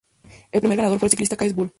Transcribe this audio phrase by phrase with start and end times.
[0.51, 1.69] El primer ganador fue el ciclista Cees Bol.